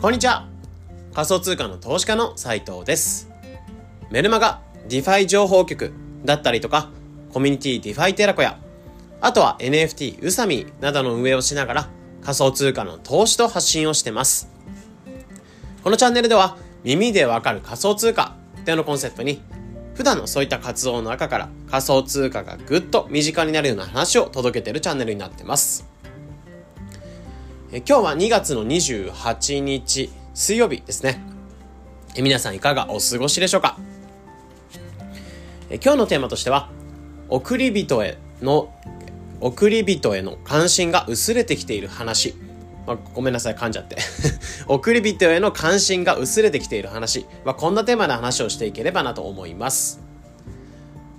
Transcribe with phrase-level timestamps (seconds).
[0.00, 0.46] こんにちは。
[1.12, 3.28] 仮想通貨の投資家の斉藤です。
[4.12, 5.92] メルマガ DeFi 情報局
[6.24, 6.90] だったりとか
[7.32, 8.60] コミュニティ DeFi テラコや
[9.20, 11.88] あとは NFT ウサミなどの運営をしながら
[12.22, 14.48] 仮想通貨の投資と発信をしてます。
[15.82, 19.42] このチャンネルでは耳でわかる仮想通貨ってのコンセプトに
[19.94, 25.88] 普段のそういった活動の中から仮想通貨がぐっと身近になるような話を届けているチャンネルになってます。
[27.70, 31.20] え今日は2月の28日水曜日ですね
[32.14, 33.76] え皆さんいかがお過ごしでしょうか？
[35.68, 36.70] え今日のテーマとしては
[37.28, 38.72] 送り人への
[39.40, 42.34] 送り人への関心が薄れてきている話
[42.86, 43.98] まあ、ごめんなさい、噛んじゃって。
[44.66, 47.26] 送り人への関心が薄れてきている話。
[47.44, 50.07] まあ、こんなテーマで話をしていければなと思います。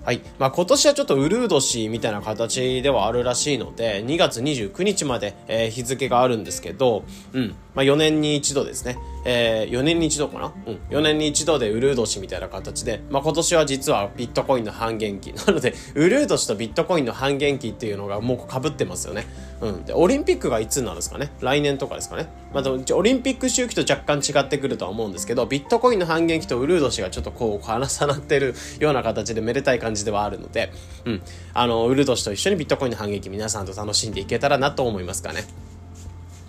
[0.03, 0.21] はい。
[0.39, 7.03] まあ、今年はちょっとウルー年みたいな形ではあるらしいので、2月29日まで、えー、日付があるんですけど、
[7.33, 7.55] うん。
[7.79, 8.97] まあ、4年に一度ですね。
[9.23, 10.53] えー、4年に一度かな？
[10.67, 10.79] うん。
[10.89, 15.31] 4年に一度でウルー年みたいな形で、まあ、今年は実はビットコインの半減期。
[15.47, 19.27] なので、ウルー年とビットコインの半減期っていうのがもう被ってますよね。
[19.61, 19.85] うん。
[19.85, 21.31] で、オリンピックがいつなんですかね？
[21.39, 22.27] 来年とかですかね？
[22.53, 30.73] まあ、オリンピック周期と若干違ってくるとは思うんですけど、ビットコインの半減期とウルー年がちょっとこう、重なってるような形でめでたい感じじではあるので、
[31.05, 31.21] うん。
[31.53, 35.45] あの、ウルトシと一緒にビットコインの反撃皆さんと楽しんでいけたらなと思いますかね。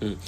[0.00, 0.18] うん。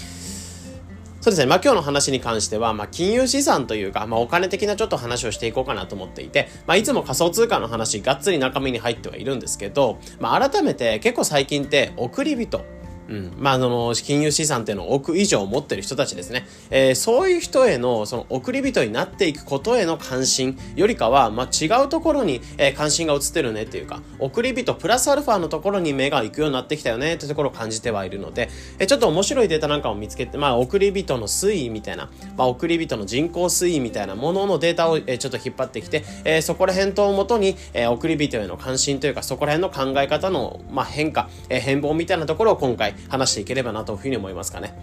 [1.22, 1.46] そうですね。
[1.46, 12.64] まあ、今日の話に関しては、まあ、金融資産というか、まあ、お金的なちょっと話をしていこうかなと思っていて、まあ、いつも仮想通貨の話、がっつり中身に入ってはいるんですけど、まあ、改めて結構最近って、送り人、
[13.08, 13.32] うん。
[13.38, 16.46] まあ、あの、金融資産っていうのを億以上持ってる人たちですね。
[16.70, 44.74] えー、そういう人への、その、送り人になっていくことへの関心よりかは、まあ、違うところに、えー、関心が移ってるねっていうか、送り人プラスアルファのところに目が行くようになってきたよねってところを感じてはいるので、えー、ちょっと面白いデータなんかを見つけて、まあ、送り人の推移みたいな、まあ、送り人の人口推移みたいなもののデータを、えー、ちょっと引っ張ってきて、えー、そこら辺とをもとに、えー、送り人への関心というか、そこら辺の考え方の、まあ、変化、えー、変貌みたいなところを今回話していければなというふうに思いますかね。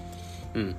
[0.53, 0.75] うん。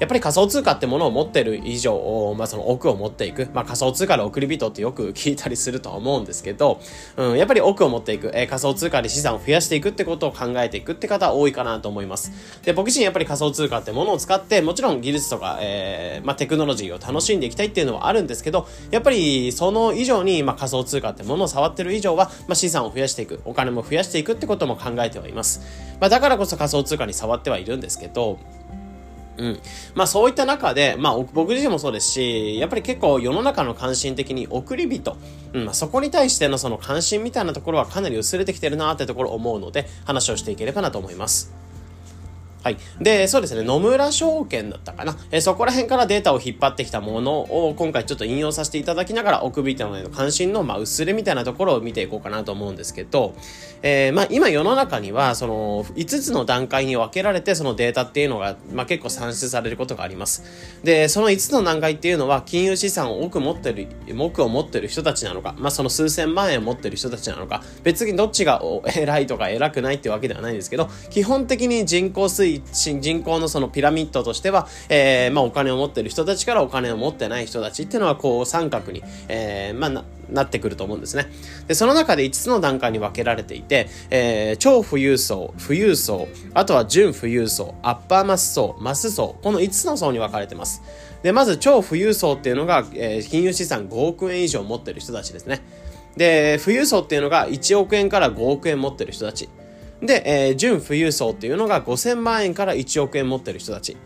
[0.00, 3.48] やっぱり仮想通貨ってものを持ってる以上、まあその奥を持っていく。
[3.54, 6.80] まあ仮想通貨の送り人ってよく聞いたりするとは思うんですけど、
[7.16, 12.32] うん、やっぱり奥を持っていく、えー、仮想通貨で資産を増やしていくってことを考えていくって方多いかなと思います。
[12.64, 25.60] で、僕自身やっぱり仮想通貨ってものを使って、もちろん技術とか、えー、まあテクノロジーを楽しんでいきたいっていうのはあるんですけど、やっぱりその以上に、まあ仮想通貨ってものを触ってる以上は、まあ資産を増やしていく、お金も増やしていくってことも考えてはいます。
[26.00, 28.38] まあだからこそ仮想通貨に触ってはいるんですけど、
[29.36, 29.60] うん。
[29.94, 35.16] まあそういった中で、まあ僕自身もそうですし、やっぱり結構世の中の関心的に送り人、
[35.52, 41.63] うん、まあそこに対してのその関心みたいなところはかなり薄れてきてるなってところ思うので、話をしていければなと思います。
[42.64, 42.78] はい。
[42.98, 45.18] で、そうですね、野村証券だったかな。
[45.30, 53.34] えそこら辺からデータを引っ張ってきたものを今回ちょっと引用させていただきながら、奥人の関心の、まあ、薄れみたいなところを見ていこうかなと思うんですけど、
[53.82, 60.42] えー、まあ、今世の中には、その、5つの段階に分けられて、そのデータっていうのが、まあ、結構算出されることがあります。
[60.82, 68.62] で、その5つの段階っていうのは、金融資産を多く持ってる、多くを持ってる人たちなのか、まあ、その数千万円を持ってる人たちなのか、別にどっちが
[68.96, 81.26] 偉いとか偉くないっていうわけではないんですけど、基本的に人口推進、人口のそのピラミッドとしては、えー、まあお金を持ってる人たちからお金を持ってない人たちっていうのはこう三角に、えー、まあな、なってくると思うんですね。
[81.66, 90.82] で、その中で5つの段階に分けられていて、えー、超富裕層、富裕層、あとは準富裕層、アッパーマス層、マス層、この5つの層に分かれてます。
[91.22, 95.62] で、まず超富裕層っていうのが、えー、金融資産5億円以上持ってる人たちですね。
[96.16, 99.48] で、富裕層っていうのが1億円から5億円持ってる人たち。
[100.04, 103.96] で、えー、準富裕層っていうのが5000万円から1億円持ってる人たち。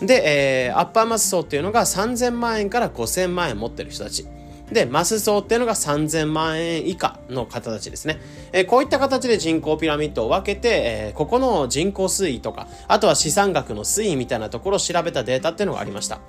[0.00, 4.26] で、えー、アッパーマス層っていうのが3000万円から5000万円持ってる人たち。
[4.72, 8.18] で、マス層っていうのが3000万円以下の方たちですね。
[8.52, 16.20] えー、こういった形で人口ピラミッドを分けて、えー、ここの人口推移とか、あとは資産額の推移みたいなところを調べたデータっていうのがありました。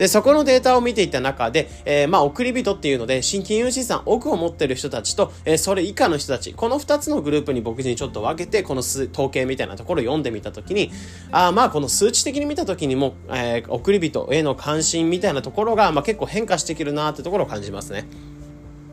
[0.00, 10.90] で、そこのデータを見ていた中で、えー、まあ、送り人っていうので、新金融資産奥を持ってる人たちと、えー、それ以下の人たち、この2つのグループに僕にちょっと分けて、この統計みたいなところを読んでみたときに、
[11.32, 18.06] あまあ、この数値的に見たときにも、えー、送り人への関心みたいなところが、まあ、結構変化してきるなってところを感じますね。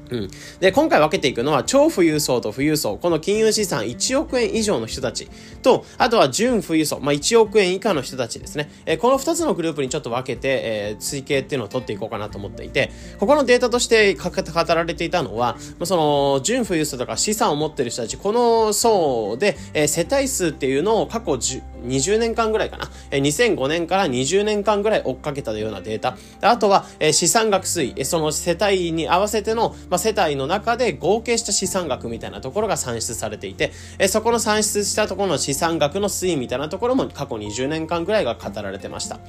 [0.09, 0.29] うん。
[0.59, 5.29] で、今回分けていくのは、超富裕層と富裕層、この金融資産1億円以上の人たち
[5.61, 8.69] と、あとは準富裕層、まあ、1億円以下の人たちですね。
[8.85, 14.31] えー、この2つのグループにちょっと分けて、えー、推計っていうのを取っていこうかなと思っていて、ここのデータとして語
[14.73, 22.89] られていたのは、その、準富裕層とか資産を持ってる人たち、この層で、えー、世帯数っていうのを過去20年間ぐらいかな。
[23.11, 26.17] えー、2005年から20年間ぐらい追っかけたようなデータ。
[26.41, 39.19] あとは、えー、資産額推移、その世帯に合わせての、まあ、世帯の中で合計した資産額みたいなところが算出されていて、えそこの算出したところの資産額の推移みたいなところも過去20年間ぐらいが語られてました。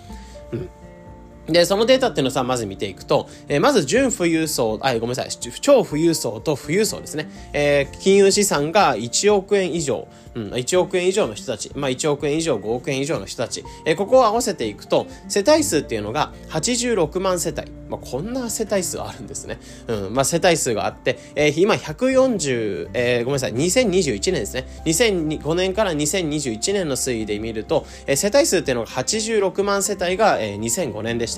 [0.53, 0.69] うん
[1.49, 7.29] で、そのデータっていうのをさ、まず見ていくと、えー、まず、準富裕層、あ、ごめんなさい、超富裕層と富裕層ですね。
[7.53, 17.71] えー、金融資産が1億円以上、うん、1億円以上の人たち、まあ、1億円以上、5億円以上の人たち、えー、ここを合わせていくと、世帯数っていうのが86万世帯。
[17.89, 19.59] まあ、こんな世帯数あるんですね。
[19.87, 24.67] うん、まあ、世帯数があって、えー、今140、えー、ごめんなさい、2021年ですね。
[24.85, 31.38] 2005年から2021年の推移で見ると、えー、世帯数っていうのが86万世帯が、えー、2005年でした。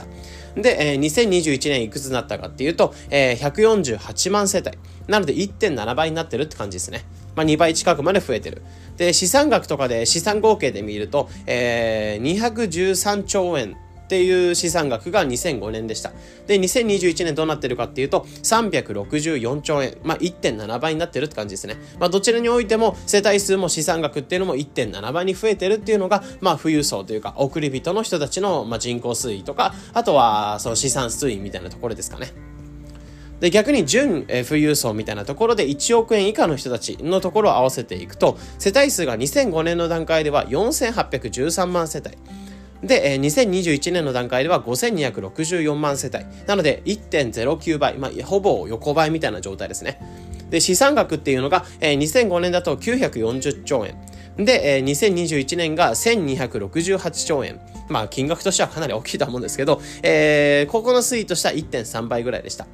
[0.57, 4.73] で、えー、2021年いくつになったかっていうと、えー、148万世帯。
[5.07, 7.05] なので1.7倍になってるって感じですね。
[7.37, 8.63] まあ、2倍近くまで増えてる。
[8.97, 13.77] で、資産額とかで資産合計で見ると、えー、213兆円
[14.11, 16.11] っていう資産額が2005年でした。
[16.49, 19.99] で、2021年どうなってるかっていうと、364兆円。
[20.03, 21.77] まあ、1.7倍になってるって感じですね。
[22.01, 32.33] まあ、どちらにおいても、世帯数も資産額っていうのも1.7倍に増えてるっていうのが、まあ、富裕層というか、送り人の人たちの、まあ、人口推移とか、あとは、その資産推移みたいなところですかね。
[33.39, 42.19] で、逆に準富裕層みたいなところで1億円以下の人たちのところを合わせていくと、世帯数が2005年の段階では4813万世帯。
[42.83, 46.25] で、えー、2021年の段階では5264万世帯。
[46.47, 47.99] なので、1.09倍。
[47.99, 50.01] まあ、ほぼ横ばいみたいな状態ですね。
[50.51, 53.97] で、資産額っていうのが、えー、2005年だと940兆円。
[54.45, 57.61] で、えー、2021年が1268兆円。
[57.89, 62.67] まあ、金額としてはかなり大きいと思うんですけど、えー、ここの推移としては1.3倍ぐらいでした。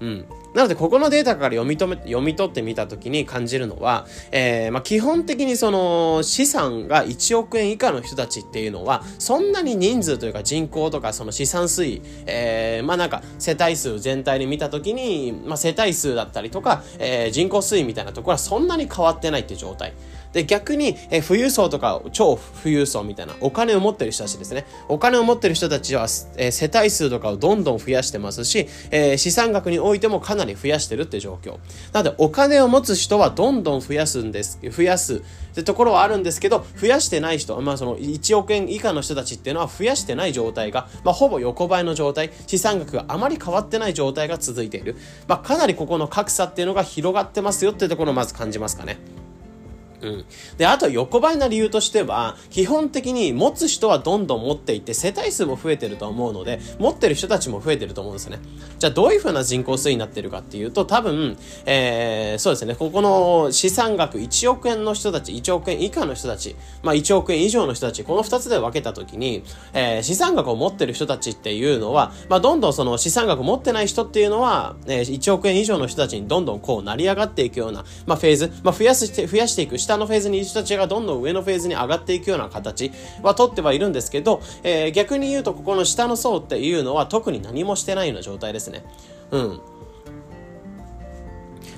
[0.00, 0.26] うん。
[0.54, 19.92] なので、ここのデータから読み止め、読み取ってみたときに感じるのは、えー、まあ、基本的にその、資産が1億円以下の人たちっていうのは、そんなに人数というか人口とかその資産推移、えー、まあ、なんか、世帯数全体で見たときに、まあ、世帯数だったりとか、えー、人口推移みたいなところはそんなに変わってないっていう状態。
[20.34, 24.66] で、逆に、え富裕層とか超富裕層みたいなお金を持ってる人たちですね。
[24.88, 31.58] お金を持ってる人たちは、え世帯数とかをどんどん増やしてますし、え資産額においてもかなり増やしてるって状況。
[31.92, 35.20] なので、お金を持つ人はどんどん増やすんです、増やすっ
[35.54, 44.96] てところはあるんですけど、増やしてない人、まあその1億円以下の人たちっていうのは増やしてない状態が、まあほぼ横ばいの状態、資産額があまり変わってない状態が続いている。
[45.28, 48.98] まあかなりここの格差っていうのが広がってますよっていうところをまず感じますかね。
[50.04, 50.24] うん。
[50.58, 58.38] で、あと横ばいな理由としては、基本的に持つ人はどんどん持っていて、世帯数も増えてると思うので、持ってる人たちも増えてると思うんですね。
[58.78, 69.42] じゃあどういう風な人口推移になってるかっていうと、多分、えー、そうですね、ここの資産額1億円の人たち、1億円以下の人たち、まあ1億円以上の人たち、この2つで分けたときに、
[69.72, 82.92] えー、資産額を持ってる人たちっていうのは、まあどんどんその資産額持ってない人っていうのは、えー、1億円以上の人たちにどんどんこう成り上がっていくような、まあフェーズ、まあ増やして、増やしていく、下のフェーズにいる人たちがどんどん上のフェーズに上がっていくような形
[83.22, 88.84] は取ってはいるんですけど、えー、逆に言うとここの下の層っていうのは特に何もしてないような状態ですね。
[89.30, 89.60] うん。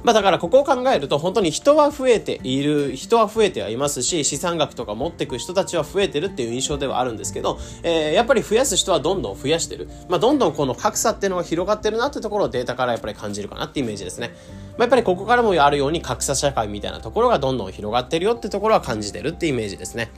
[0.05, 9.89] まあだからここを考えると本当に人は増えている、人は増えてはいますし、資産額とか持っていく人たちは増えてるっていう印象ではあるんですけど、えー、やっぱり増やす人はどんどん増やしてる。
[10.09, 14.35] まあどんどんこの格差っていうのが広がってるなってところをデータからやっぱり感じるかなってイメージですね。
[14.79, 20.11] まあ、やっぱりここからもあるように格差社会みたいなところがどんどん広がってるよってところは感じてるってイメージですね。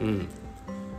[0.00, 0.28] うん。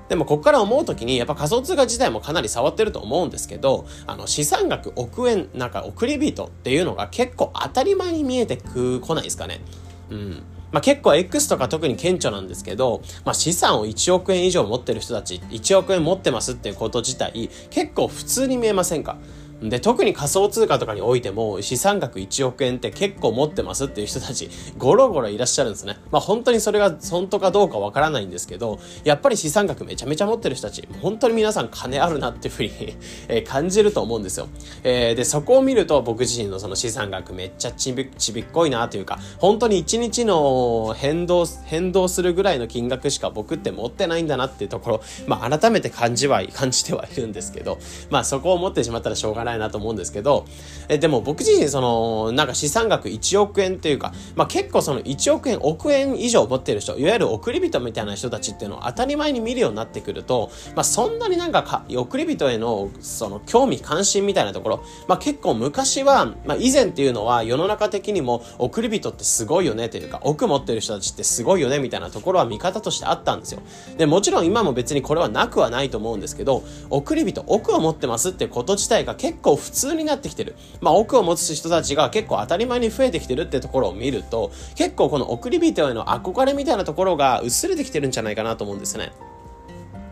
[0.10, 9.62] でもここから思うときに、やっぱ仮想通貨自体もかなり触ってると思うんですけど、あの、資産額億円、なんか送り人っていうのが結構当たり前に見えてく、来ないですかね。
[10.12, 10.44] うん。
[10.72, 19.18] まあ、結構 X とか特に顕著なんですけど、まあ、資産を1億円以上持ってる人たち、1億円持ってますっていうこと自体、結構普通に見えませんか？
[19.70, 25.98] で、特に仮想通貨とかにおいても資産額1億円って結構持ってますっていう人たちゴロゴロいらっしゃるんですね。
[26.12, 32.96] まあ本当にそれが本当かどうかわからないんですけど、やっぱり資産額めちゃめちゃ持ってる人たち、本当に皆さん金あるなっていうふうに
[33.28, 34.48] え感じると思うんですよ。
[34.84, 47.78] えー、で、そこを見ると僕自身のその資産額めっちゃちびちびっこいなというか、本当に1日の変動、変動するぐらいの金額しか僕って持ってないんだなっていうところ、まあ改めて感じは、感じてはいるんですけど、
[48.10, 50.46] まあそこを持ってしまったらしょうがないないなと思うんですけど、
[50.88, 73.62] えでも僕自身その、なんか資産額1億円っていうか、まあ結構その1億円、億円以上持ってる人、いわゆる送り人みたいな人たちっていうのを当たり前に見るようになってくると、まあそんなになんかか送り人へのその興味関心みたいなところ、まあ結構昔は、まあ以前っていうのは世の中的にも送り人ってすごいよねというか、億持ってる人たちってすごいよねみたいなところは見方としてあったんですよ。
[73.98, 80.56] で、もちろん今も別にこれはなくはないと思うんですけど、送り人、億を持ってますってこと自体が結構普通になってきてる。
[80.82, 89.12] まあ奥を持つ人たちが結構当たり前に増えてきてるってところを見ると、結構この送り人への憧れみたいなところが薄れてきてるんじゃないかなと思うんですね。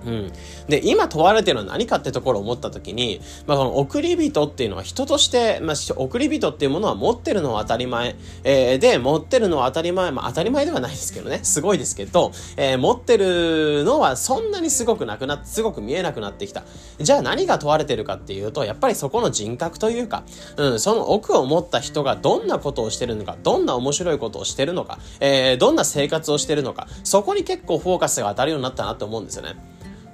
[0.05, 0.31] うん。
[0.67, 16.63] で、今問われてるのは何かってところを思った時に、まあ、この送り人っていうのは人として、まあ、送り人っていうものは持ってるのは当たり前、えー、で、持ってるのは当たり前、まあ、当たり前ではないですけどね、すごいですけど、えー、持ってるのはそんなにすごくなくなって、すごく見えなくなってきた。
[16.99, 20.23] じゃあ何が問われてるかっていうと、やっぱりそこの人格というか、
[20.57, 29.55] うん、その奥を持った人がどんなことをしてるのか、どんな面白いことをしてるのか、えー、どんな生活をしてるのか、そこに結構フォーカスが当たるようになったなと思うんですよね。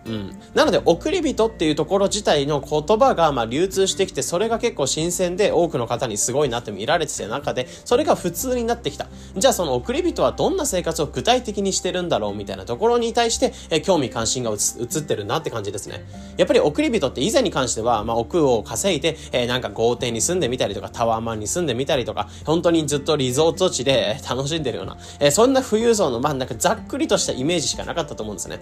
[0.10, 0.36] うん。
[0.56, 9.08] なので、送り人っていうところ自体の言葉が、ま、流通してきて、それが結構新鮮で、多くの方にすごいなって見られてた中で、それが普通になってきた。
[9.38, 16.04] じゃあ、その送り人はどんな生活を具体的にしてるんだろうみたいなところに対して、え興味関心が移ってるなって感じですね。
[16.38, 28.60] やっぱり送り人って以前に関しては、まあ、奥を稼いで、えー、なんか豪邸に住んでみたりとか、タワーマンに住んでみたりとか、本当にずっとリゾート地で楽しんでるような、えー、そんな富裕層の、まあ、なんかざっくりとしたイメージしかなかったと思うんですね。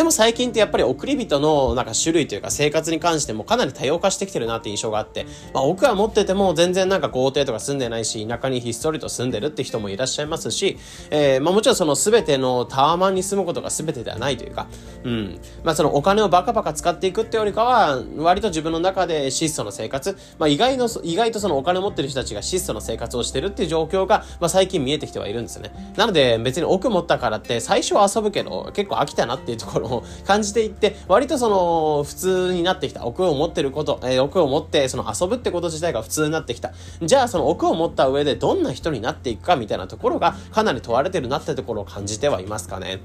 [0.00, 10.78] でも最近ってやっぱり送り人のなんか種類というか生活に関してもかなり多様化してきてるなって印象があって、まあ奥は持ってても全然なんか豪邸とか住んでないし、田舎にひっそりと住んでるって人もいらっしゃいますし、
[11.10, 14.68] えー、まあもちろんその全てのタワマンに住むことが全てではないというか、
[15.04, 15.38] うん。
[15.64, 25.92] まあそのお金をバカバカ使っていくってよりかは、割と自分の中で質素の生活、まあ意外の、意外とそのお金を持ってる人たちが質素の生活をしてるっていう状況が、まあ最近見えてきてはいるんですよね。
[25.98, 29.89] なので別に奥持ったからって最初は遊ぶけど結構飽きたなっていうところ
[30.26, 33.04] 感じていって、割とその普通になってきた。
[33.04, 36.72] 奥を持ってること、えー、奥を持ってその遊ぶってこと自体が普通になってきた。
[37.02, 43.00] じゃあその奥を持った上でどんな人になっていくかみたいなところがかなり問われてるなってところを感じてはいますかね。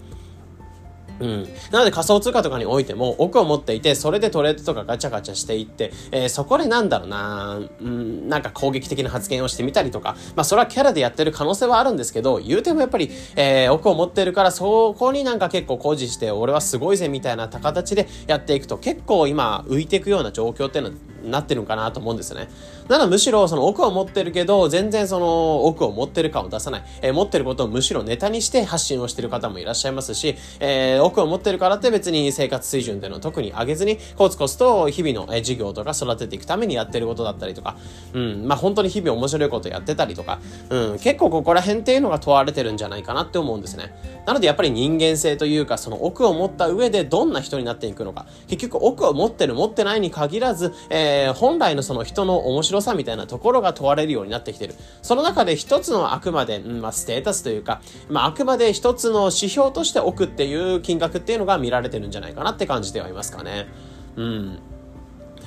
[1.19, 1.43] うん。
[1.71, 20.95] なので仮想通貨とかにおいても奥を持っていて、それでトレードとかガチャガチャしていって、えー、そこでなんだろうな、うん、なんか攻撃的な発言をしてみたりとか、まあそれはキャラでやってる可能性はあるんですけど、言うてもやっぱり、えー、奥を持ってるからそこになんか結構誇示して、俺はすごいぜみたいな形でやっていくと結構今浮いていくような状況っていうのは
[21.29, 22.49] なってるんかなと思うんですね。
[22.87, 26.83] なのでむしろその奥を持ってるけど、全然その奥を持ってる感を出さない。
[27.01, 37.77] えー、持ってることをむしろネタにして発信をしてる方もいらっしゃいますし、えー、奥を持ってるからって別に生活水準での特に上げずに、コツコツと日々の、え事業とか育てていくためにやってることだったりとか、
[38.13, 40.39] うん、まあ本当に日々面白いことやってたりとか、
[40.69, 43.95] うん、結構ここら辺っていうのが問われてるんじゃないかなって思うんですね。
[44.25, 54.75] なのでやっぱり人間性というか、その奥を持った上でどんな人になっていくのか、結局奥を持ってる持ってないに限らず、えー、え本来のその人の面白さみたいなところが問われるようになってきてる。
[55.01, 63.67] その中で一つのあくまで、うん、まあステータスというか、まああくまで一つの指標として奥っていう金額っていうのが見られてるんじゃないかなって感じてはいますかね。
[64.15, 64.59] うん。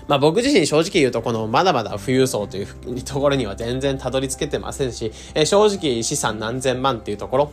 [0.06, 7.52] まあ僕自身正直言うとこのまだまだ富裕層というところには全然たどり着けてませんし、えー、正直資産何千万っていうところ、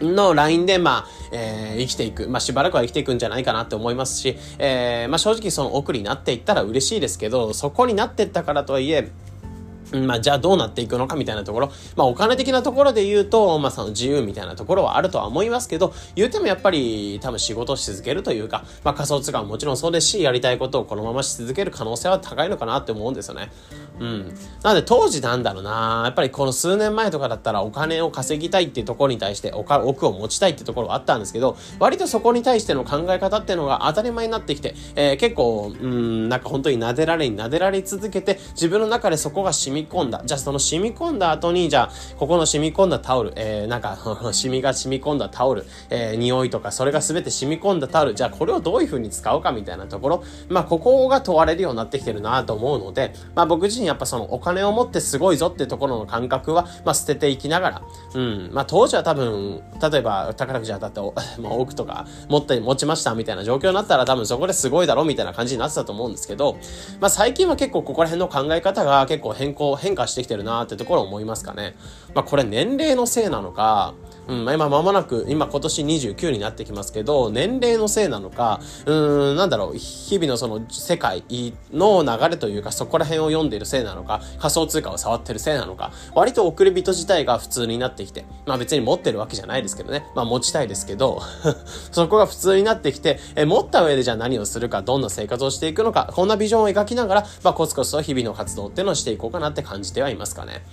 [0.00, 2.28] のラインで、まあ、えー、生きていく。
[2.28, 9.10] まあ、しばらくは生きていくんじゃないかなって思いますし、えー、まあ、正直その奥になっていったら嬉しいですけど、そこになっていったからとはいえ、
[9.94, 11.70] まあ、じゃあどうなっていくのかみたいなところ。
[11.96, 23.50] まあ、お金的なところで言うと、まあ、その自由みたいなところはあるとは思いますけど、言うてもやっぱり多分仕事をし続けるというか、まあ、仮想通貨ももちろんそうですし、やりたいことをこのままし続ける可能性は高いのかなって思うんですよね。
[24.00, 24.34] うん。
[24.62, 40.22] なので当時なんだろうなやっぱりこの数年前とかだったらお金を稼ぎたいっていうところに対しておか奥を持ちたいっていうところはあったんですけど、割とそこに対しての考え方っていうのが当たり前になってきて、えー、結構、うん、なんか本当に撫でられに撫でられ続けて、自分の中でそこが染み込んだ。
[40.24, 43.96] じゃあその染み込んだ後に、じゃあ、ここの染み込んだタオル、えー、なんか、
[44.32, 57.82] 染みが染み込んだタオル、えー、匂いとか、それが全て染み込んだタオル、じゃあこれをどういう風に使うかみたいなところ、まあ、ここが問われるようになってきてるなと思うので、まあ、僕自身やっぱそのお金を持ってすごいぞっていうところの感覚は、まあ、捨てていきながら、
[58.14, 61.00] うん、まあ、当時は多分、例えば、宝くじ当たって、
[61.40, 66.56] まあ、奥とか、持って、持ちましたみたいな状況になったら多分そこですごいだろうみたいな感じになってたと思うんですけど、
[67.00, 71.76] まあ、最近は結構ここら辺の考え方が結構変更、変化してきてるなってところを思いますかね。
[72.14, 73.94] まあ、これ年齢のせいなのか、
[74.26, 81.24] うん、今間もなく、今今年29になってきますけど、年齢のせいなのか、うーん、なんだろう、日々のその世界
[81.72, 91.20] の流れというか、そこら辺を読んでいるせいなのか、仮想通貨を触ってるせいなのか、割と送り人自体が普通になってきて、まあ別に持ってるわけじゃないですけどね、まあ持ちたいですけど、
[91.92, 100.64] そこが普通になってきて、え持った上でじゃあ何をするか、どんな生活をしていくのか、こんなビジョンを描きながら、まあコツコツと日々の活動っていうのをしていこうかなって感じてはいますかね。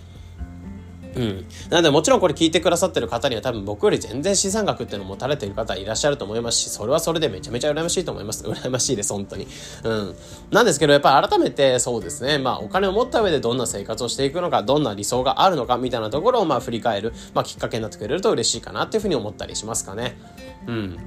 [1.15, 1.45] うん。
[1.69, 8.45] なのでもちろんこれ聞いてくださってる方には多分僕より全然資産額っていうのを持たれてる方いらっしゃると思いますし、それはそれでめちゃめちゃ羨ましいと思います。
[8.45, 9.47] 羨ましいです、本当に。
[9.83, 10.15] うん。
[10.51, 20.17] なんですけど、やっぱり改めてそうですね、まあお金を持った上でどんな生活をしていくのか、どんな理想があるのかみたいなところをまあ振り返る、まあきっかけになってくれると嬉しいかなっていうふうに思ったりしますかね。
[20.67, 20.97] うん。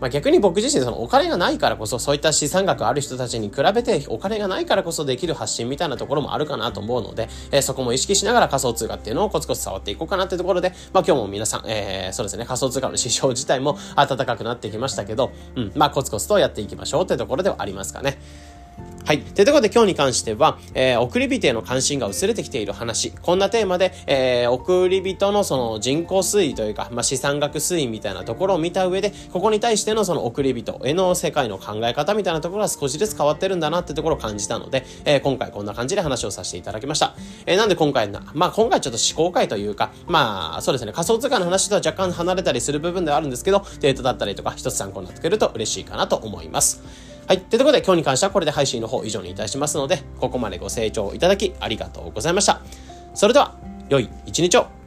[0.00, 18.18] まあ、逆に僕自身そのお金がないからこそそういった資産額ある人たちに比べてお金がないからこそできる発信みたいなところもあるかなと思うので、えー、そこも意識しながら仮想通貨っていうのをコツコツ触っていこうかなってところで、まあ今日も皆さん、えー、そうですね、仮想通貨の市場自体も暖かくなってきましたけど、うん、まあコツコツとやっていきましょうってところではありますかね。
[19.08, 19.20] はい。
[19.22, 23.10] というところで今日に関しては、えー、送り人への関心が薄れてきている話。
[23.10, 37.14] こんなテーマで、えー、送り人のその人口推移というか、まあ、資産額推移みたいなところを見た上で、ここに対してのその送り人への世界の考え方みたいなところは少しずつ変わってるんだなってところを感じたので、えー、今回こんな感じで話をさせていただきました。
[37.46, 47.07] え、なんで今回な、まあ今回ちょっと思考会というか、まあそうですね、仮想通貨の話とは若干離れたりする部分ではあるんですけど、データだったりとか一つ参考になってくれると嬉しいかなと思います。
[47.28, 47.42] はい。
[47.42, 52.62] ということで今日に関してはこれで配信の方以上にいたしますので、ここまでご清聴いただきありがとうございました。
[53.12, 53.54] それでは、
[53.90, 54.77] 良い一日を